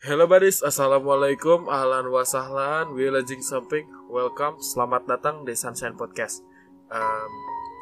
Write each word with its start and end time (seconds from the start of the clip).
Hello 0.00 0.24
buddies, 0.24 0.64
Assalamualaikum, 0.64 1.68
ahlan 1.68 2.08
wa 2.08 2.24
sahlan, 2.24 2.96
wilajing 2.96 3.44
something, 3.44 3.84
welcome, 4.08 4.56
selamat 4.56 5.04
datang 5.04 5.44
di 5.44 5.52
Sunshine 5.52 5.92
Podcast. 5.92 6.40
Um, 6.88 7.28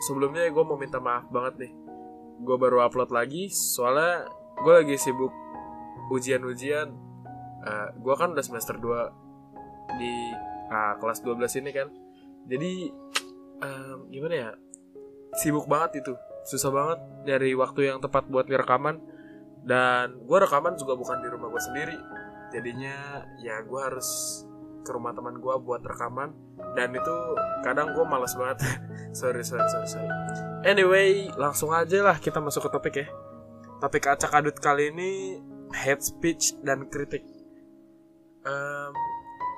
Sebelumnya 0.02 0.50
gue 0.50 0.64
mau 0.66 0.74
minta 0.74 0.98
maaf 0.98 1.30
banget 1.30 1.62
nih. 1.62 1.72
Gue 2.42 2.58
baru 2.58 2.82
upload 2.82 3.14
lagi, 3.14 3.46
soalnya 3.54 4.26
gue 4.58 4.72
lagi 4.82 4.98
sibuk 4.98 5.30
ujian-ujian. 6.10 6.90
Uh, 7.62 7.94
Gue 8.02 8.18
kan 8.18 8.34
udah 8.34 8.42
semester 8.42 8.74
2 8.74 10.02
di 10.02 10.34
uh, 10.74 10.98
kelas 10.98 11.22
12 11.22 11.38
ini 11.62 11.70
kan. 11.70 11.86
Jadi, 12.50 12.90
um, 13.62 14.10
gimana 14.10 14.34
ya, 14.34 14.50
sibuk 15.38 15.70
banget 15.70 16.02
itu 16.02 16.18
Susah 16.50 16.74
banget 16.74 16.98
dari 17.30 17.54
waktu 17.54 17.94
yang 17.94 18.02
tepat 18.02 18.26
buat 18.26 18.50
rekaman 18.50 18.98
dan 19.68 20.16
gue 20.24 20.38
rekaman 20.40 20.80
juga 20.80 20.96
bukan 20.96 21.20
di 21.20 21.28
rumah 21.28 21.52
gue 21.52 21.60
sendiri. 21.60 21.96
Jadinya 22.48 23.20
ya 23.44 23.60
gue 23.60 23.80
harus 23.84 24.08
ke 24.80 24.90
rumah 24.96 25.12
teman 25.12 25.36
gue 25.36 25.54
buat 25.60 25.84
rekaman. 25.84 26.32
Dan 26.72 26.96
itu 26.96 27.14
kadang 27.60 27.92
gue 27.92 28.04
males 28.08 28.32
banget. 28.32 28.64
Sorry 29.18 29.40
sorry 29.40 29.64
sorry 29.72 29.88
sorry. 29.88 30.08
Anyway 30.68 31.32
langsung 31.36 31.72
aja 31.72 32.04
lah 32.04 32.16
kita 32.20 32.40
masuk 32.40 32.68
ke 32.68 32.70
topik 32.72 32.94
ya. 33.02 33.06
Topik 33.80 34.04
acak 34.08 34.32
adut 34.36 34.56
kali 34.56 34.88
ini 34.92 35.40
hate 35.72 36.04
speech 36.04 36.56
dan 36.64 36.88
kritik. 36.92 37.24
Um, 38.44 38.92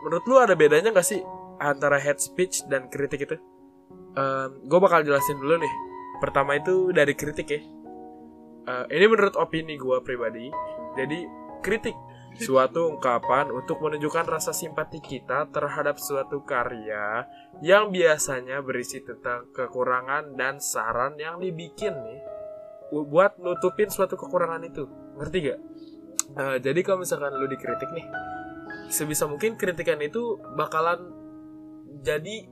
menurut 0.06 0.24
lu 0.26 0.36
ada 0.38 0.54
bedanya 0.54 0.94
gak 0.94 1.06
sih 1.06 1.20
antara 1.58 1.98
hate 1.98 2.22
speech 2.22 2.62
dan 2.70 2.90
kritik 2.90 3.26
itu? 3.26 3.36
Um, 4.14 4.64
gue 4.66 4.78
bakal 4.82 5.02
jelasin 5.02 5.38
dulu 5.38 5.60
nih. 5.60 5.74
Pertama 6.22 6.56
itu 6.56 6.94
dari 6.94 7.12
kritik 7.18 7.48
ya 7.50 7.60
uh, 8.70 8.84
ini 8.86 9.06
menurut 9.10 9.34
opini 9.34 9.74
gue 9.74 9.98
pribadi. 10.06 10.46
Jadi 10.94 11.18
kritik 11.60 11.96
suatu 12.38 12.94
ungkapan 12.94 13.50
untuk 13.50 13.82
menunjukkan 13.82 14.30
rasa 14.30 14.54
simpati 14.54 15.02
kita 15.02 15.50
terhadap 15.50 15.98
suatu 15.98 16.46
karya 16.46 17.26
yang 17.60 17.90
biasanya 17.90 18.62
berisi 18.62 19.02
tentang 19.02 19.50
kekurangan 19.50 20.38
dan 20.38 20.62
saran 20.62 21.18
yang 21.18 21.42
dibikin 21.42 21.90
nih 21.90 22.22
buat 22.90 23.38
nutupin 23.42 23.90
suatu 23.90 24.14
kekurangan 24.14 24.62
itu. 24.62 24.86
Ngerti 25.18 25.38
gak? 25.50 25.60
Uh, 26.30 26.56
jadi 26.62 26.80
kalau 26.86 27.02
misalkan 27.02 27.34
lu 27.34 27.50
dikritik 27.50 27.90
nih 27.90 28.06
sebisa 28.86 29.26
mungkin 29.26 29.58
kritikan 29.58 29.98
itu 29.98 30.38
bakalan 30.54 31.10
jadi 32.06 32.46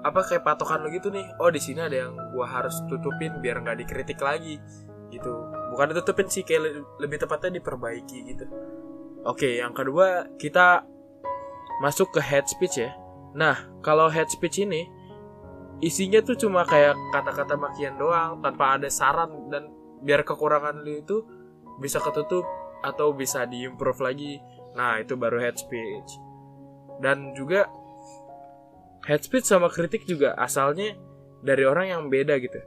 apa 0.00 0.24
kayak 0.24 0.46
patokan 0.46 0.80
lo 0.80 0.88
gitu 0.88 1.12
nih. 1.12 1.28
Oh 1.36 1.52
di 1.52 1.60
sini 1.60 1.84
ada 1.84 2.08
yang 2.08 2.16
gua 2.32 2.48
harus 2.48 2.80
tutupin 2.88 3.44
biar 3.44 3.60
nggak 3.60 3.84
dikritik 3.84 4.16
lagi 4.24 4.56
gitu. 5.10 5.32
Bukan 5.74 5.92
ditutupin 5.92 6.28
sih 6.28 6.44
kayak 6.44 6.84
lebih 7.00 7.18
tepatnya 7.20 7.60
diperbaiki 7.60 8.18
gitu. 8.34 8.46
Oke 9.26 9.58
yang 9.58 9.74
kedua 9.74 10.30
kita 10.40 10.86
masuk 11.82 12.14
ke 12.14 12.20
head 12.22 12.46
speech 12.48 12.80
ya. 12.80 12.94
Nah 13.34 13.68
kalau 13.84 14.08
head 14.08 14.28
speech 14.30 14.62
ini 14.62 14.88
isinya 15.78 16.18
tuh 16.24 16.34
cuma 16.34 16.66
kayak 16.66 16.98
kata-kata 17.14 17.54
makian 17.54 17.94
doang 17.98 18.42
tanpa 18.42 18.78
ada 18.78 18.90
saran 18.90 19.50
dan 19.52 19.70
biar 20.02 20.22
kekurangan 20.26 20.82
lu 20.82 21.02
itu 21.02 21.22
bisa 21.78 22.02
ketutup 22.02 22.46
atau 22.82 23.14
bisa 23.14 23.46
diimprove 23.46 24.00
lagi. 24.02 24.38
Nah 24.74 24.98
itu 25.02 25.14
baru 25.14 25.38
head 25.38 25.58
speech. 25.58 26.10
Dan 26.98 27.30
juga 27.34 27.70
head 29.06 29.22
speech 29.22 29.46
sama 29.46 29.70
kritik 29.70 30.02
juga 30.06 30.34
asalnya 30.34 30.98
dari 31.42 31.62
orang 31.62 31.86
yang 31.86 32.02
beda 32.10 32.34
gitu 32.42 32.58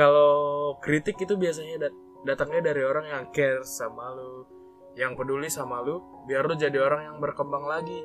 kalau 0.00 0.32
kritik 0.80 1.20
itu 1.20 1.36
biasanya 1.36 1.76
dat 1.76 1.94
datangnya 2.24 2.72
dari 2.72 2.80
orang 2.80 3.04
yang 3.04 3.24
care 3.36 3.60
sama 3.68 4.16
lu 4.16 4.48
yang 4.96 5.12
peduli 5.12 5.52
sama 5.52 5.84
lu 5.84 6.00
biar 6.24 6.48
lu 6.48 6.56
jadi 6.56 6.80
orang 6.80 7.12
yang 7.12 7.16
berkembang 7.20 7.68
lagi. 7.68 8.00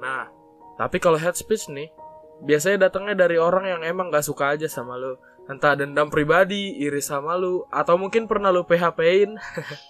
Nah 0.00 0.32
tapi 0.80 0.96
kalau 0.96 1.20
head 1.20 1.36
speech 1.36 1.68
nih 1.68 1.92
biasanya 2.40 2.88
datangnya 2.88 3.28
dari 3.28 3.36
orang 3.36 3.68
yang 3.68 3.80
emang 3.84 4.08
gak 4.08 4.24
suka 4.24 4.56
aja 4.56 4.72
sama 4.72 4.96
lu. 4.96 5.20
Entah 5.44 5.76
dendam 5.76 6.08
pribadi 6.08 6.80
iri 6.80 7.04
sama 7.04 7.36
lu 7.36 7.68
atau 7.68 8.00
mungkin 8.00 8.24
pernah 8.24 8.48
lu 8.48 8.64
PHP-in 8.64 9.36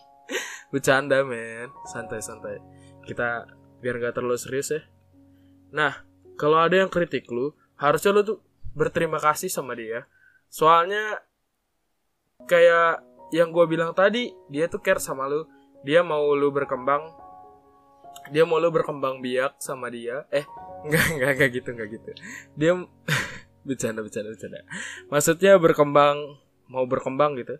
bercanda 0.74 1.22
men. 1.22 1.70
Santai 1.86 2.18
santai 2.18 2.58
kita 3.06 3.46
biar 3.78 4.02
gak 4.02 4.18
terlalu 4.18 4.42
serius 4.42 4.74
ya. 4.74 4.82
Nah 5.70 6.02
kalau 6.34 6.58
ada 6.58 6.82
yang 6.82 6.90
kritik 6.90 7.30
lu 7.30 7.54
harusnya 7.78 8.10
lu 8.10 8.26
tuh 8.26 8.38
berterima 8.74 9.22
kasih 9.22 9.46
sama 9.46 9.78
dia. 9.78 10.10
Soalnya 10.50 11.22
kayak 12.46 13.02
yang 13.34 13.50
gue 13.50 13.64
bilang 13.66 13.90
tadi 13.96 14.30
dia 14.52 14.68
tuh 14.70 14.80
care 14.80 15.00
sama 15.00 15.26
lu. 15.26 15.46
Dia 15.84 16.00
mau 16.06 16.32
lu 16.32 16.48
berkembang. 16.54 17.12
Dia 18.32 18.46
mau 18.48 18.62
lu 18.62 18.72
berkembang 18.72 19.20
biak 19.20 19.60
sama 19.60 19.90
dia. 19.90 20.24
Eh 20.30 20.44
nggak 20.88 21.06
nggak 21.18 21.30
nggak 21.40 21.50
gitu 21.50 21.68
nggak 21.74 21.88
gitu. 21.92 22.10
Dia 22.56 22.72
bercanda 23.66 24.00
bercanda 24.04 24.32
bercanda. 24.32 24.62
Maksudnya 25.08 25.52
berkembang 25.58 26.16
mau 26.68 26.84
berkembang 26.86 27.36
gitu. 27.40 27.58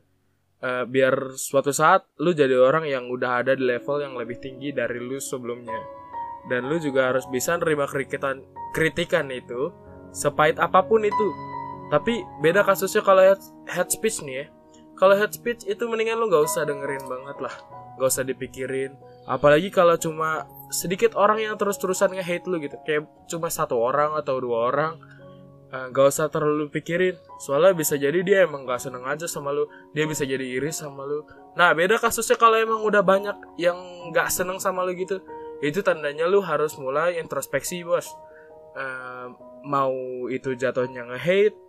Uh, 0.64 0.88
biar 0.88 1.36
suatu 1.36 1.76
saat 1.76 2.08
lu 2.16 2.32
jadi 2.32 2.56
orang 2.56 2.88
yang 2.88 3.12
udah 3.12 3.44
ada 3.44 3.52
di 3.52 3.60
level 3.60 4.00
yang 4.00 4.16
lebih 4.16 4.40
tinggi 4.40 4.72
dari 4.72 4.96
lu 4.96 5.20
sebelumnya. 5.20 5.76
Dan 6.48 6.68
lu 6.68 6.76
juga 6.80 7.12
harus 7.12 7.24
bisa 7.28 7.56
nerima 7.56 7.88
kritikan 7.88 8.40
kritikan 8.72 9.28
itu 9.32 9.72
sepahit 10.14 10.56
apa 10.56 10.80
pun 10.86 11.04
itu. 11.04 11.28
Tapi 11.92 12.24
beda 12.40 12.64
kasusnya 12.64 13.04
kalau 13.04 13.20
head, 13.20 13.40
head 13.68 13.92
speech 13.92 14.24
nih 14.24 14.44
ya 14.44 14.46
kalau 14.94 15.15
head 15.19 15.34
speech 15.34 15.66
itu 15.66 15.82
mendingan 15.91 16.19
lu 16.19 16.31
nggak 16.31 16.44
usah 16.47 16.62
dengerin 16.62 17.03
banget 17.06 17.37
lah. 17.43 17.55
Nggak 17.99 18.09
usah 18.10 18.25
dipikirin. 18.27 18.94
Apalagi 19.27 19.72
kalau 19.75 19.99
cuma 19.99 20.47
sedikit 20.71 21.19
orang 21.19 21.43
yang 21.43 21.55
terus-terusan 21.59 22.15
nge-hate 22.15 22.47
lu 22.47 22.62
gitu. 22.62 22.78
Kayak 22.87 23.10
cuma 23.27 23.50
satu 23.50 23.75
orang 23.78 24.15
atau 24.15 24.38
dua 24.38 24.71
orang. 24.71 24.93
Eh, 25.75 25.87
nggak 25.91 26.06
uh, 26.06 26.12
usah 26.15 26.31
terlalu 26.31 26.71
pikirin. 26.71 27.19
Soalnya 27.43 27.75
bisa 27.75 27.99
jadi 27.99 28.22
dia 28.22 28.47
emang 28.47 28.62
nggak 28.62 28.78
seneng 28.78 29.03
aja 29.03 29.27
sama 29.27 29.50
lu. 29.50 29.66
Dia 29.91 30.06
bisa 30.06 30.22
jadi 30.22 30.43
iri 30.43 30.71
sama 30.71 31.03
lu. 31.03 31.26
Nah 31.59 31.75
beda 31.75 31.99
kasusnya 31.99 32.38
kalau 32.38 32.55
emang 32.55 32.82
udah 32.87 33.03
banyak 33.03 33.34
yang 33.59 33.78
nggak 34.15 34.31
seneng 34.31 34.62
sama 34.62 34.87
lu 34.87 34.94
gitu. 34.94 35.19
Itu 35.59 35.82
tandanya 35.82 36.31
lu 36.31 36.38
harus 36.38 36.78
mulai 36.78 37.19
introspeksi 37.19 37.82
bos. 37.82 38.06
Uh, 38.75 39.34
mau 39.65 39.94
itu 40.31 40.55
jatuhnya 40.55 41.09
nge-hate 41.09 41.63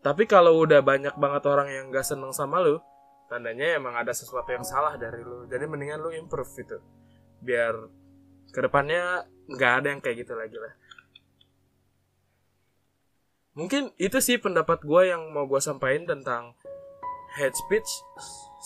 tapi 0.00 0.24
kalau 0.24 0.64
udah 0.64 0.80
banyak 0.80 1.12
banget 1.20 1.44
orang 1.44 1.68
yang 1.68 1.84
gak 1.92 2.08
seneng 2.08 2.32
sama 2.32 2.64
lu, 2.64 2.80
tandanya 3.28 3.76
emang 3.76 3.92
ada 3.94 4.16
sesuatu 4.16 4.48
yang 4.48 4.64
salah 4.64 4.96
dari 4.96 5.20
lu. 5.20 5.44
Jadi 5.44 5.64
mendingan 5.68 6.00
lu 6.00 6.10
improve 6.16 6.48
gitu. 6.56 6.80
Biar 7.44 7.76
ke 8.50 8.60
depannya 8.64 9.28
nggak 9.46 9.72
ada 9.82 9.86
yang 9.94 10.00
kayak 10.02 10.26
gitu 10.26 10.34
lagi 10.34 10.56
lah. 10.58 10.74
Mungkin 13.54 13.92
itu 14.00 14.18
sih 14.18 14.40
pendapat 14.40 14.82
gue 14.82 15.02
yang 15.12 15.30
mau 15.30 15.44
gue 15.44 15.60
sampaikan 15.60 16.08
tentang 16.08 16.56
head 17.36 17.52
speech 17.52 17.86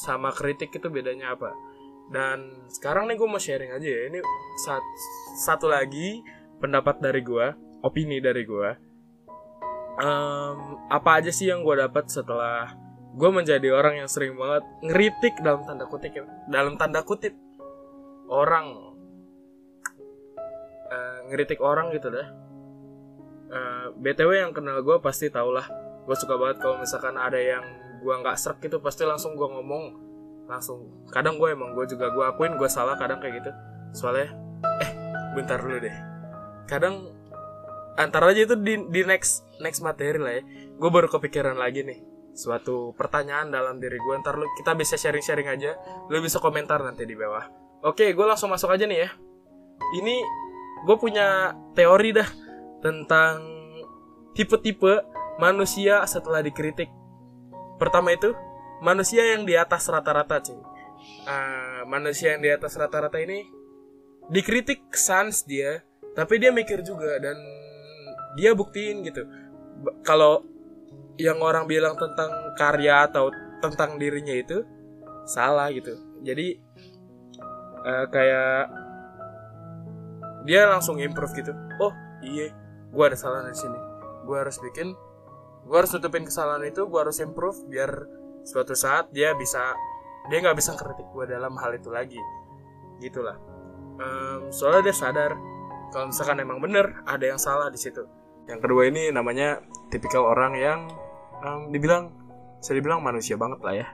sama 0.07 0.31
kritik 0.31 0.71
itu 0.71 0.87
bedanya 0.87 1.35
apa. 1.35 1.51
Dan 2.15 2.69
sekarang 2.71 3.11
nih 3.11 3.19
gue 3.19 3.29
mau 3.29 3.43
sharing 3.43 3.75
aja 3.75 3.89
ya. 3.91 4.03
Ini 4.07 4.23
satu 5.45 5.67
lagi 5.67 6.23
pendapat 6.63 7.03
dari 7.03 7.21
gue, 7.27 7.47
opini 7.83 8.23
dari 8.23 8.47
gue 8.47 8.84
um, 10.01 10.79
apa 10.91 11.11
aja 11.23 11.31
sih 11.31 11.51
yang 11.51 11.63
gue 11.63 11.75
dapat 11.79 12.11
setelah 12.11 12.75
gue 13.15 13.31
menjadi 13.31 13.71
orang 13.71 14.03
yang 14.03 14.11
sering 14.11 14.35
banget 14.35 14.67
ngeritik 14.83 15.35
dalam 15.39 15.63
tanda 15.63 15.87
kutip 15.87 16.13
ya? 16.15 16.25
Dalam 16.51 16.75
tanda 16.75 17.01
kutip 17.07 17.35
orang. 18.27 18.95
Uh, 20.85 21.19
ngeritik 21.31 21.59
orang 21.65 21.91
gitu 21.95 22.11
dah. 22.13 22.29
Uh, 23.55 23.87
btw 23.99 24.47
yang 24.47 24.53
kenal 24.53 24.83
gue 24.83 24.97
pasti 24.99 25.31
tau 25.31 25.55
lah. 25.55 25.67
Gue 26.05 26.17
suka 26.19 26.37
banget 26.37 26.61
kalau 26.61 26.77
misalkan 26.83 27.15
ada 27.17 27.39
yang 27.39 27.65
gue 28.05 28.15
nggak 28.15 28.37
serak 28.37 28.61
gitu 28.61 28.83
pasti 28.83 29.07
langsung 29.07 29.39
gue 29.39 29.47
ngomong. 29.47 29.85
Langsung. 30.51 31.07
Kadang 31.09 31.41
gue 31.41 31.55
emang 31.55 31.73
gue 31.73 31.87
juga 31.89 32.11
gue 32.13 32.25
akuin 32.27 32.59
gue 32.59 32.69
salah 32.69 32.99
kadang 32.99 33.23
kayak 33.23 33.41
gitu. 33.41 33.51
Soalnya 33.95 34.35
eh 34.83 34.91
bentar 35.39 35.63
dulu 35.63 35.79
deh. 35.81 35.97
Kadang 36.67 37.14
antara 37.97 38.31
aja 38.31 38.47
itu 38.47 38.57
di, 38.59 38.79
di 38.91 39.01
next 39.07 39.47
next 39.63 39.81
materi 39.81 40.19
lah 40.19 40.33
ya. 40.39 40.43
Gue 40.79 40.91
baru 40.91 41.07
kepikiran 41.11 41.55
lagi 41.59 41.87
nih 41.87 42.01
suatu 42.35 42.91
pertanyaan 42.99 43.55
dalam 43.55 43.79
diri 43.79 43.95
gue 43.95 44.15
ntar 44.19 44.35
lu 44.35 44.51
kita 44.59 44.75
bisa 44.75 44.99
sharing 44.99 45.23
sharing 45.23 45.49
aja. 45.49 45.79
Lu 46.11 46.19
bisa 46.19 46.43
komentar 46.43 46.83
nanti 46.83 47.07
di 47.07 47.15
bawah. 47.15 47.47
Oke 47.87 48.11
gue 48.11 48.27
langsung 48.27 48.51
masuk 48.51 48.71
aja 48.75 48.85
nih 48.87 49.07
ya. 49.07 49.11
Ini 50.01 50.17
gue 50.85 50.97
punya 50.99 51.55
teori 51.79 52.11
dah 52.11 52.29
tentang 52.83 53.41
tipe-tipe 54.35 55.07
manusia 55.39 56.03
setelah 56.05 56.43
dikritik. 56.43 56.91
Pertama 57.79 58.15
itu 58.15 58.35
manusia 58.83 59.23
yang 59.35 59.47
di 59.47 59.55
atas 59.55 59.87
rata-rata 59.87 60.43
cuy. 60.43 60.59
Uh, 61.25 61.85
manusia 61.87 62.35
yang 62.35 62.43
di 62.43 62.49
atas 62.49 62.75
rata-rata 62.81 63.21
ini 63.21 63.45
dikritik 64.33 64.89
sans 64.97 65.45
dia 65.45 65.85
tapi 66.17 66.41
dia 66.41 66.49
mikir 66.49 66.81
juga 66.81 67.21
dan 67.21 67.37
dia 68.35 68.51
buktiin 68.53 69.07
gitu. 69.07 69.25
Kalau 70.03 70.43
yang 71.19 71.39
orang 71.39 71.71
bilang 71.71 71.95
tentang 71.95 72.55
karya 72.59 73.07
atau 73.07 73.31
tentang 73.63 73.97
dirinya 73.97 74.35
itu 74.35 74.67
salah 75.25 75.71
gitu. 75.71 75.95
Jadi 76.27 76.59
uh, 77.87 78.07
kayak 78.11 78.71
dia 80.45 80.69
langsung 80.69 80.99
improve 81.01 81.33
gitu. 81.39 81.55
Oh 81.81 81.95
iya 82.21 82.51
gue 82.91 83.05
ada 83.05 83.17
salah 83.17 83.47
di 83.47 83.57
sini. 83.57 83.79
Gue 84.27 84.37
harus 84.43 84.59
bikin 84.61 84.93
gue 85.65 85.77
harus 85.81 85.97
tutupin 85.97 86.29
kesalahan 86.29 86.67
itu 86.69 86.85
gue 86.85 87.01
harus 87.01 87.17
improve 87.25 87.57
biar 87.73 87.91
suatu 88.45 88.77
saat 88.77 89.09
dia 89.17 89.33
bisa 89.33 89.73
dia 90.29 90.45
nggak 90.45 90.61
bisa 90.61 90.77
kritik 90.77 91.09
gue 91.09 91.25
dalam 91.31 91.55
hal 91.57 91.73
itu 91.73 91.89
lagi. 91.89 92.21
Gitulah. 93.01 93.39
Um, 93.95 94.51
soalnya 94.51 94.91
dia 94.91 94.97
sadar 94.97 95.33
kalau 95.95 96.11
misalkan 96.11 96.43
emang 96.43 96.59
bener 96.59 97.07
ada 97.07 97.23
yang 97.23 97.39
salah 97.39 97.71
di 97.71 97.79
situ 97.79 98.03
yang 98.45 98.61
kedua 98.61 98.89
ini 98.93 99.09
namanya 99.09 99.61
tipikal 99.89 100.29
orang 100.29 100.53
yang 100.57 100.81
um, 101.41 101.73
dibilang 101.73 102.13
bisa 102.61 102.73
dibilang 102.77 103.01
manusia 103.01 103.37
banget 103.37 103.61
lah 103.65 103.75
ya. 103.77 103.87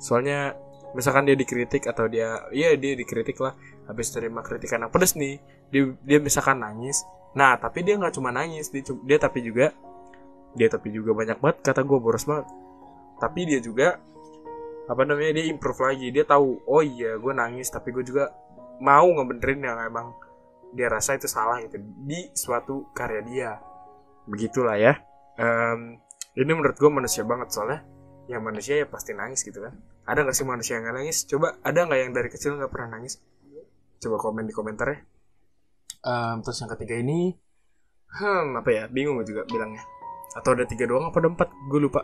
Soalnya 0.00 0.56
misalkan 0.96 1.28
dia 1.28 1.36
dikritik 1.36 1.86
atau 1.86 2.08
dia 2.08 2.48
iya 2.50 2.74
dia 2.76 2.96
dikritik 2.96 3.38
lah 3.38 3.54
habis 3.86 4.10
terima 4.10 4.42
kritikan 4.42 4.82
yang 4.82 4.92
pedes 4.92 5.14
nih 5.14 5.38
dia, 5.68 5.92
dia 6.04 6.18
misalkan 6.20 6.60
nangis. 6.60 7.04
Nah 7.36 7.56
tapi 7.60 7.84
dia 7.84 7.96
nggak 8.00 8.16
cuma 8.16 8.32
nangis 8.32 8.72
dia, 8.72 8.84
dia 9.04 9.18
tapi 9.20 9.44
juga 9.44 9.72
dia 10.56 10.66
tapi 10.66 10.90
juga 10.90 11.14
banyak 11.14 11.38
banget 11.38 11.58
kata 11.62 11.80
gue 11.84 11.98
boros 12.00 12.24
banget. 12.24 12.48
Tapi 13.20 13.40
dia 13.44 13.60
juga 13.60 14.00
apa 14.88 15.02
namanya 15.04 15.40
dia 15.40 15.46
improve 15.52 15.80
lagi. 15.84 16.08
Dia 16.08 16.24
tahu 16.24 16.64
oh 16.64 16.82
iya 16.82 17.20
gue 17.20 17.32
nangis 17.36 17.68
tapi 17.68 17.92
gue 17.92 18.02
juga 18.02 18.32
mau 18.80 19.04
ngebenerin 19.12 19.60
yang 19.60 19.78
emang 19.84 20.16
dia 20.72 20.88
rasa 20.88 21.18
itu 21.18 21.28
salah 21.28 21.60
gitu 21.60 21.76
di 22.06 22.30
suatu 22.32 22.88
karya 22.94 23.20
dia 23.26 23.50
begitulah 24.30 24.78
ya. 24.78 25.02
Um, 25.36 25.98
ini 26.38 26.50
menurut 26.54 26.78
gue 26.78 26.90
manusia 26.90 27.26
banget 27.26 27.50
soalnya 27.50 27.82
ya 28.30 28.38
manusia 28.38 28.78
ya 28.78 28.86
pasti 28.86 29.10
nangis 29.12 29.42
gitu 29.42 29.58
kan. 29.58 29.74
Ada 30.06 30.22
nggak 30.22 30.36
sih 30.38 30.46
manusia 30.46 30.78
yang 30.78 30.86
gak 30.86 30.96
nangis? 31.02 31.26
Coba 31.26 31.58
ada 31.66 31.82
nggak 31.82 31.98
yang 31.98 32.12
dari 32.14 32.28
kecil 32.30 32.54
nggak 32.54 32.70
pernah 32.70 32.98
nangis? 32.98 33.18
Coba 33.98 34.16
komen 34.22 34.46
di 34.46 34.54
komentar 34.54 34.86
ya 34.94 34.98
um, 36.04 36.40
terus 36.44 36.58
yang 36.60 36.70
ketiga 36.76 36.94
ini 37.00 37.34
hmm 38.10 38.58
apa 38.58 38.70
ya? 38.70 38.84
Bingung 38.90 39.22
juga 39.22 39.46
bilangnya. 39.46 39.82
Atau 40.34 40.54
ada 40.54 40.66
tiga 40.66 40.86
doang 40.86 41.10
apa 41.10 41.18
ada 41.22 41.30
empat? 41.30 41.48
Gue 41.70 41.80
lupa. 41.82 42.02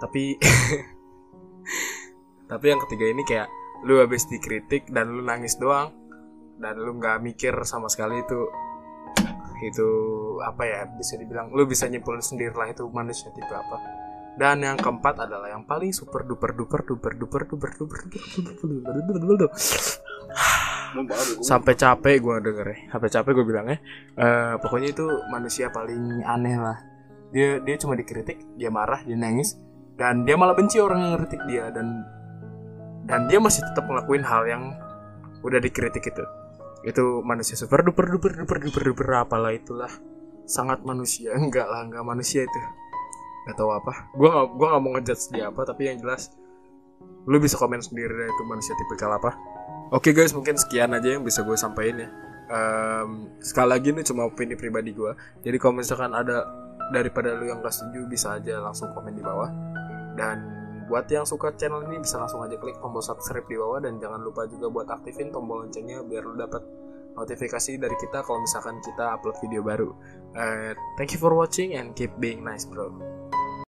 Tapi 0.00 0.40
tapi 2.50 2.64
yang 2.68 2.80
ketiga 2.88 3.04
ini 3.08 3.22
kayak 3.24 3.48
lu 3.84 4.00
habis 4.00 4.24
dikritik 4.28 4.88
dan 4.88 5.12
lu 5.12 5.20
nangis 5.24 5.60
doang. 5.60 5.92
Dan 6.56 6.80
lu 6.80 6.96
nggak 6.96 7.20
mikir 7.20 7.52
sama 7.66 7.90
sekali 7.90 8.22
itu 8.22 8.48
itu 9.64 9.88
apa 10.44 10.62
ya 10.64 10.80
bisa 10.94 11.16
dibilang 11.16 11.50
lu 11.52 11.64
bisa 11.64 11.88
nyimpulin 11.88 12.20
sendiri 12.20 12.52
lah 12.52 12.68
itu 12.68 12.84
manusia 12.92 13.32
tipe 13.32 13.52
apa 13.52 13.76
dan 14.34 14.58
yang 14.66 14.74
keempat 14.74 15.24
adalah 15.24 15.46
yang 15.46 15.62
paling 15.62 15.94
super 15.94 16.26
duper 16.26 16.52
duper 16.58 16.82
duper 16.82 17.12
duper 17.14 17.42
duper 17.46 17.70
duper 17.78 18.00
duper 18.02 18.92
duper 18.98 19.24
duper 19.24 19.50
sampai 21.42 21.74
capek 21.74 22.22
gue 22.22 22.36
denger 22.42 22.66
ya 22.70 22.78
sampai 22.94 23.08
capek 23.10 23.30
gue 23.34 23.46
bilangnya 23.46 23.78
uh, 24.18 24.54
pokoknya 24.62 24.94
itu 24.94 25.06
manusia 25.30 25.70
paling 25.70 26.22
aneh 26.22 26.56
lah 26.58 26.78
dia 27.34 27.58
dia 27.62 27.76
cuma 27.78 27.98
dikritik 27.98 28.38
dia 28.54 28.70
marah 28.70 29.02
dia 29.02 29.18
nangis 29.18 29.58
dan 29.98 30.26
dia 30.26 30.34
malah 30.34 30.54
benci 30.54 30.78
orang 30.78 31.02
yang 31.02 31.12
ngeritik 31.18 31.42
dia 31.46 31.70
dan 31.70 32.02
dan 33.06 33.26
dia 33.30 33.38
masih 33.38 33.62
tetap 33.62 33.86
ngelakuin 33.86 34.22
hal 34.22 34.42
yang 34.46 34.62
udah 35.42 35.60
dikritik 35.60 36.02
itu 36.02 36.24
itu 36.84 37.24
manusia 37.24 37.56
super 37.56 37.80
duper 37.80 38.06
duper 38.12 38.32
duper 38.44 38.58
duper 38.60 38.82
duper 38.92 39.08
apalah 39.16 39.52
itulah. 39.56 39.90
Sangat 40.44 40.84
manusia. 40.84 41.32
Enggak 41.40 41.64
lah 41.66 41.88
enggak 41.88 42.04
manusia 42.04 42.44
itu. 42.44 42.60
Nggak 43.48 43.56
tahu 43.56 43.70
apa. 43.72 43.92
Gue 44.12 44.28
gak 44.28 44.46
gue 44.56 44.66
gak 44.68 44.82
mau 44.84 44.90
ngejudge 44.96 45.24
dia 45.32 45.44
apa 45.48 45.60
tapi 45.68 45.88
yang 45.88 46.00
jelas 46.00 46.32
lu 47.24 47.40
bisa 47.40 47.56
komen 47.56 47.80
sendiri 47.80 48.12
deh 48.12 48.28
itu 48.28 48.42
manusia 48.44 48.76
tipikal 48.76 49.16
apa. 49.16 49.32
Oke 49.92 50.12
okay 50.12 50.12
guys 50.12 50.32
mungkin 50.36 50.60
sekian 50.60 50.92
aja 50.92 51.16
yang 51.16 51.24
bisa 51.24 51.40
gue 51.40 51.56
sampaikan 51.56 52.04
ya. 52.04 52.08
Um, 52.44 53.32
sekali 53.40 53.68
lagi 53.72 53.88
ini 53.96 54.04
cuma 54.04 54.28
opini 54.28 54.52
pribadi 54.52 54.92
gue 54.92 55.16
jadi 55.40 55.56
kalau 55.56 55.80
misalkan 55.80 56.12
ada 56.12 56.44
daripada 56.92 57.32
lu 57.32 57.48
yang 57.48 57.64
gak 57.64 57.72
setuju 57.72 58.04
bisa 58.04 58.36
aja 58.36 58.60
langsung 58.60 58.92
komen 58.92 59.16
di 59.16 59.24
bawah. 59.24 59.48
Dan 60.14 60.64
buat 60.84 61.08
yang 61.08 61.24
suka 61.24 61.56
channel 61.56 61.88
ini 61.88 62.04
bisa 62.04 62.20
langsung 62.20 62.44
aja 62.44 62.60
klik 62.60 62.76
tombol 62.80 63.00
subscribe 63.00 63.46
di 63.48 63.56
bawah. 63.56 63.80
Dan 63.80 63.96
jangan 63.96 64.20
lupa 64.20 64.44
juga 64.44 64.68
buat 64.68 64.88
aktifin 64.90 65.32
tombol 65.32 65.64
loncengnya 65.64 66.04
biar 66.04 66.22
lu 66.26 66.36
dapat 66.36 66.60
notifikasi 67.14 67.78
dari 67.78 67.96
kita 67.98 68.22
kalau 68.26 68.42
misalkan 68.42 68.82
kita 68.82 69.14
upload 69.14 69.38
video 69.42 69.62
baru. 69.62 69.90
Uh, 70.34 70.74
thank 70.98 71.14
you 71.14 71.20
for 71.22 71.34
watching 71.34 71.78
and 71.78 71.94
keep 71.94 72.10
being 72.18 72.42
nice 72.42 72.66
bro. 72.66 73.13